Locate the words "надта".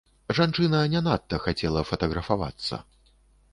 1.09-1.41